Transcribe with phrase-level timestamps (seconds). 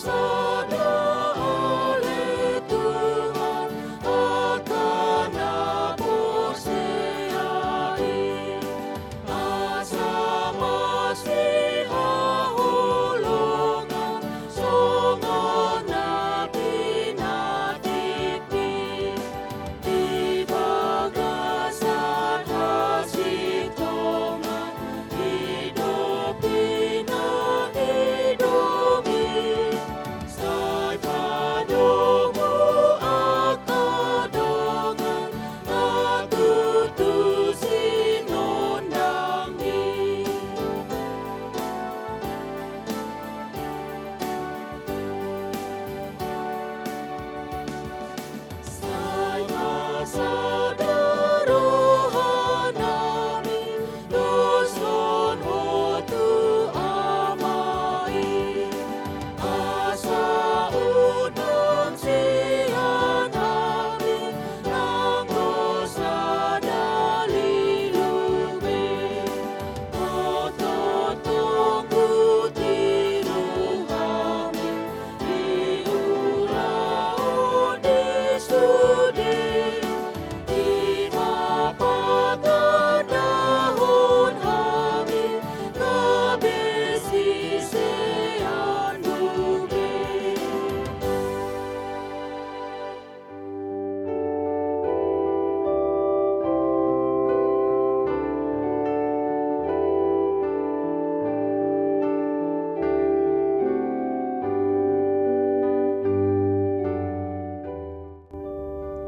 [0.00, 0.39] soul.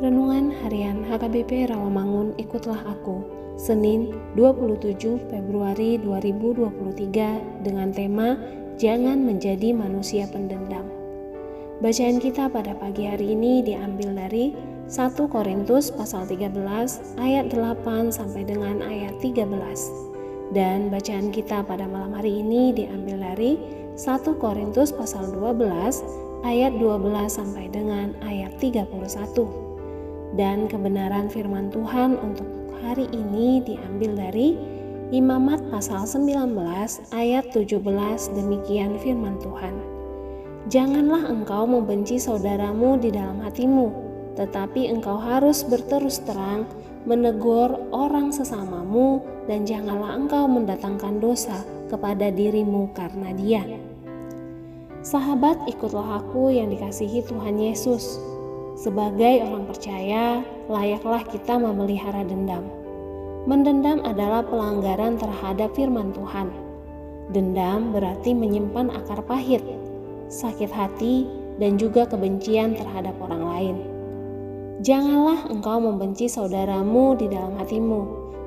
[0.00, 3.20] Renungan Harian HKBP Rawamangun Ikutlah Aku
[3.60, 4.96] Senin 27
[5.28, 8.40] Februari 2023 dengan tema
[8.80, 10.88] Jangan Menjadi Manusia Pendendam.
[11.84, 14.56] Bacaan kita pada pagi hari ini diambil dari
[14.88, 16.48] 1 Korintus pasal 13
[17.20, 19.52] ayat 8 sampai dengan ayat 13
[20.56, 23.60] dan bacaan kita pada malam hari ini diambil dari
[24.00, 24.00] 1
[24.40, 25.60] Korintus pasal 12
[26.48, 26.88] ayat 12
[27.28, 29.69] sampai dengan ayat 31
[30.38, 32.46] dan kebenaran firman Tuhan untuk
[32.82, 34.54] hari ini diambil dari
[35.10, 36.54] Imamat pasal 19
[37.10, 37.82] ayat 17
[38.30, 39.74] demikian firman Tuhan.
[40.70, 43.90] Janganlah engkau membenci saudaramu di dalam hatimu,
[44.38, 46.62] tetapi engkau harus berterus terang
[47.10, 49.18] menegur orang sesamamu
[49.50, 51.58] dan janganlah engkau mendatangkan dosa
[51.90, 53.66] kepada dirimu karena dia.
[55.02, 58.22] Sahabat, ikutlah aku yang dikasihi Tuhan Yesus
[58.80, 60.40] sebagai orang percaya,
[60.72, 62.64] layaklah kita memelihara dendam.
[63.44, 66.48] Mendendam adalah pelanggaran terhadap firman Tuhan.
[67.28, 69.60] Dendam berarti menyimpan akar pahit,
[70.32, 71.28] sakit hati,
[71.60, 73.76] dan juga kebencian terhadap orang lain.
[74.80, 78.02] Janganlah engkau membenci saudaramu di dalam hatimu,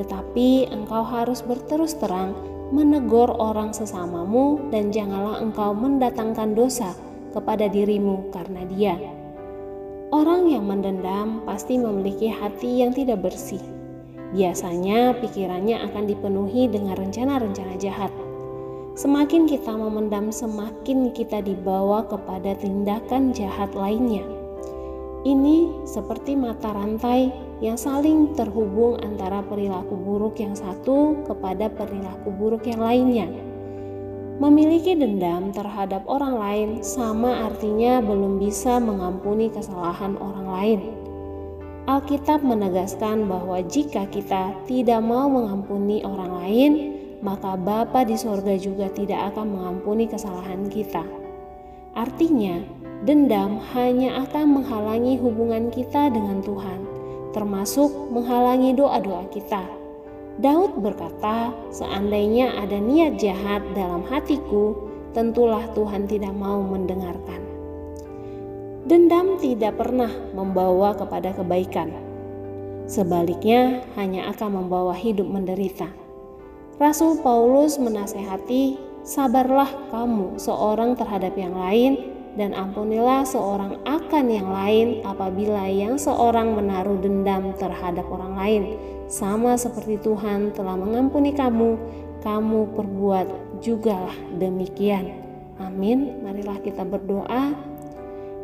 [0.00, 2.32] tetapi engkau harus berterus terang
[2.72, 6.96] menegur orang sesamamu, dan janganlah engkau mendatangkan dosa
[7.36, 9.23] kepada dirimu karena dia.
[10.14, 13.58] Orang yang mendendam pasti memiliki hati yang tidak bersih.
[14.30, 18.14] Biasanya pikirannya akan dipenuhi dengan rencana-rencana jahat.
[18.94, 24.22] Semakin kita memendam, semakin kita dibawa kepada tindakan jahat lainnya.
[25.26, 32.70] Ini seperti mata rantai yang saling terhubung antara perilaku buruk yang satu kepada perilaku buruk
[32.70, 33.26] yang lainnya.
[34.34, 40.80] Memiliki dendam terhadap orang lain sama artinya belum bisa mengampuni kesalahan orang lain.
[41.86, 46.72] Alkitab menegaskan bahwa jika kita tidak mau mengampuni orang lain,
[47.22, 51.06] maka Bapa di sorga juga tidak akan mengampuni kesalahan kita.
[51.94, 52.58] Artinya,
[53.06, 56.82] dendam hanya akan menghalangi hubungan kita dengan Tuhan,
[57.30, 59.83] termasuk menghalangi doa-doa kita
[60.34, 64.74] Daud berkata, "Seandainya ada niat jahat dalam hatiku,
[65.14, 67.38] tentulah Tuhan tidak mau mendengarkan."
[68.84, 71.94] Dendam tidak pernah membawa kepada kebaikan.
[72.84, 75.88] Sebaliknya, hanya akan membawa hidup menderita.
[76.76, 78.76] Rasul Paulus menasehati,
[79.06, 86.58] "Sabarlah kamu seorang terhadap yang lain, dan ampunilah seorang akan yang lain apabila yang seorang
[86.58, 88.62] menaruh dendam terhadap orang lain,
[89.06, 91.76] sama seperti Tuhan telah mengampuni kamu,
[92.24, 93.26] kamu perbuat
[93.60, 95.20] jugalah demikian.
[95.60, 96.24] Amin.
[96.24, 97.54] Marilah kita berdoa.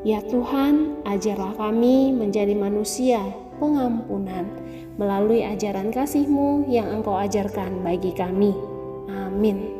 [0.00, 3.20] Ya Tuhan, ajarlah kami menjadi manusia
[3.60, 4.48] pengampunan
[4.96, 8.56] melalui ajaran kasih-Mu yang Engkau ajarkan bagi kami.
[9.12, 9.79] Amin.